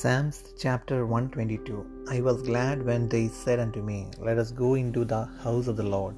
Psalms 0.00 0.36
chapter 0.62 0.98
122 1.04 2.06
I 2.14 2.22
was 2.26 2.38
glad 2.40 2.84
when 2.88 3.02
they 3.12 3.24
said 3.40 3.58
unto 3.64 3.80
me, 3.88 3.98
Let 4.26 4.38
us 4.42 4.50
go 4.50 4.70
into 4.82 5.04
the 5.04 5.24
house 5.44 5.66
of 5.68 5.76
the 5.76 5.88
Lord. 5.94 6.16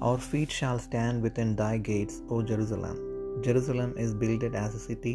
Our 0.00 0.16
feet 0.16 0.50
shall 0.50 0.78
stand 0.78 1.22
within 1.26 1.50
thy 1.54 1.74
gates, 1.76 2.22
O 2.30 2.40
Jerusalem. 2.50 2.96
Jerusalem 3.46 3.92
is 4.04 4.14
builded 4.22 4.54
as 4.54 4.74
a 4.74 4.78
city 4.78 5.14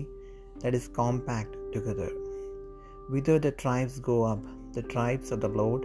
that 0.61 0.75
is 0.75 0.87
compact 0.99 1.55
together. 1.73 2.11
Whither 3.09 3.39
the 3.39 3.55
tribes 3.63 3.97
go 4.11 4.17
up, 4.31 4.43
the 4.77 4.83
tribes 4.83 5.31
of 5.31 5.41
the 5.41 5.53
Lord, 5.61 5.83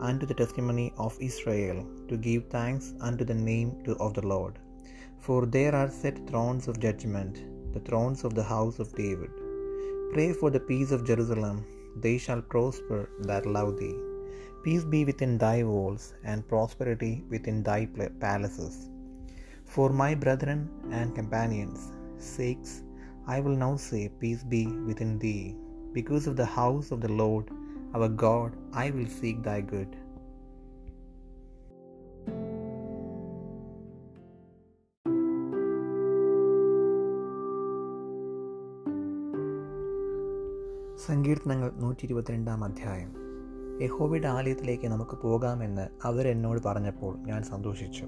unto 0.00 0.26
the 0.26 0.38
testimony 0.42 0.88
of 0.96 1.18
Israel, 1.30 1.84
to 2.06 2.16
give 2.28 2.44
thanks 2.58 2.94
unto 3.00 3.24
the 3.24 3.40
name 3.50 3.72
of 3.98 4.14
the 4.14 4.26
Lord. 4.34 4.54
For 5.26 5.44
there 5.44 5.74
are 5.74 5.90
set 5.90 6.24
thrones 6.30 6.68
of 6.68 6.78
judgment, 6.78 7.42
the 7.74 7.84
thrones 7.90 8.22
of 8.22 8.34
the 8.40 8.48
house 8.54 8.78
of 8.78 8.94
David. 8.94 9.32
Pray 10.12 10.28
for 10.40 10.50
the 10.54 10.64
peace 10.70 10.92
of 10.96 11.06
Jerusalem, 11.10 11.58
they 12.04 12.16
shall 12.24 12.42
prosper 12.54 13.00
that 13.30 13.46
love 13.56 13.72
thee. 13.80 13.96
Peace 14.64 14.84
be 14.94 15.00
within 15.10 15.34
thy 15.44 15.56
walls, 15.70 16.04
and 16.30 16.48
prosperity 16.52 17.14
within 17.34 17.58
thy 17.68 17.80
palaces. 18.26 18.74
For 19.74 19.88
my 20.02 20.12
brethren 20.24 20.60
and 20.98 21.18
companions' 21.20 21.84
sakes, 22.32 22.72
I 23.34 23.40
will 23.44 23.58
now 23.64 23.74
say, 23.88 24.02
Peace 24.22 24.44
be 24.54 24.62
within 24.88 25.12
thee. 25.24 25.46
Because 25.98 26.26
of 26.30 26.36
the 26.40 26.50
house 26.60 26.88
of 26.94 27.00
the 27.04 27.14
Lord 27.22 27.46
our 27.96 28.08
God, 28.24 28.50
I 28.84 28.90
will 28.94 29.08
seek 29.20 29.38
thy 29.42 29.60
good. 29.74 29.90
സങ്കീർത്തനങ്ങൾ 41.06 41.72
നൂറ്റി 41.76 42.04
ഇരുപത്തിരണ്ടാം 42.04 42.64
അധ്യായം. 42.64 43.14
യഹോവയുടെ 43.82 44.28
ആലയത്തിലേക്ക് 44.28 44.88
നമുക്ക് 44.88 45.18
പോകാമെന്ന് 45.18 45.88
അവരെന്നോട് 46.04 46.60
പറഞ്ഞപ്പോൾ 46.64 47.18
ഞാൻ 47.18 47.42
സന്തോഷിച്ചു. 47.42 48.06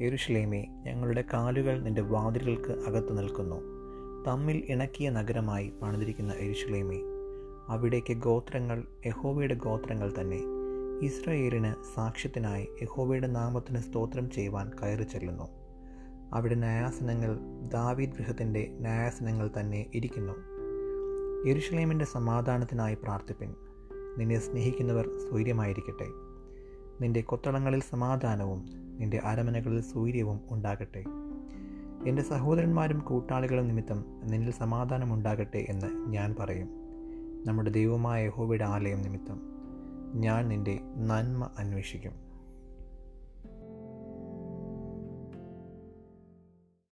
യെരുഷലേമേ 0.00 0.66
ഞങ്ങളുടെ 0.86 1.24
കാലുകൾ 1.32 1.80
നിന്റെ 1.80 2.00
വാതിലുകൾക്ക് 2.00 2.84
അകത്ത് 2.86 3.18
നിൽക്കുന്നു. 3.18 3.56
തമ്മിൽ 4.26 4.66
ഇണക്കിയ 4.68 5.10
നഗരമായി 5.10 5.72
പണിതിരിക്കുന്ന 5.82 6.32
യെരുഷലേമേ 6.40 7.00
അവിടേക്ക് 7.68 8.12
ഗോത്രങ്ങൾ 8.12 8.84
യഹോവയുടെ 9.06 9.54
ഗോത്രങ്ങൾ 9.54 10.12
തന്നെ. 10.20 10.40
ഇസ്രയേലിന് 11.02 11.74
സാക്ഷ്യത്തിനായി 11.94 12.68
യഹോവയുടെ 12.82 13.26
നാമത്തിന് 13.26 13.78
സ്തോത്രം 13.78 14.30
ചെയ്യുവാൻ 14.30 14.70
കയറി 14.82 15.02
ചെല്ലുന്നു. 15.02 15.48
അവിടെ 16.32 16.54
ന്യായാസനങ്ങൾ 16.54 17.38
ദാവീദ് 17.72 18.10
ഗൃഹത്തിന്റെ 18.10 18.76
ന്യായാസനങ്ങൾ 18.80 19.50
തന്നെ 19.60 19.86
ഇരിക്കുന്നു. 19.94 20.51
യെരുഷലേമിന്റെ 21.46 22.04
സമാധാനത്തിനായി 22.04 22.94
പ്രാർത്ഥിപ്പിൻ. 22.94 23.54
നിന്നെ 24.18 24.38
സ്നേഹിക്കുന്നവർ 24.38 25.06
സൂര്യമായിരിക്കട്ടെ 25.30 26.06
നിന്റെ 27.00 27.20
കൊത്തളങ്ങളിൽ 27.20 27.82
സമാധാനവും 27.90 28.64
നിന്റെ 28.98 29.16
അരമനകളിൽ 29.16 29.80
സൂര്യവും 29.80 30.40
ഉണ്ടാകട്ടെ. 30.50 31.04
എന്റെ 32.06 32.22
സഹോദരന്മാരും 32.22 32.98
കൂട്ടാളികളും 32.98 33.68
നിമിത്തം 33.68 34.04
നിന്നിൽ 34.24 34.50
സമാധാനം 34.50 35.14
ഉണ്ടാകട്ടെ 35.14 35.66
എന്ന് 35.68 36.10
ഞാൻ 36.10 36.34
പറയും. 36.38 36.68
നമ്മുടെ 37.46 37.70
ദൈവമായ 37.70 38.26
യഹോവയുടെ 38.26 38.64
ആലയം 38.64 39.02
നിമിത്തം 39.02 39.40
ഞാൻ 40.14 40.48
നിന്റെ 40.48 40.78
നന്മ 40.96 41.50
അന്വേഷിക്കും. 41.58 42.31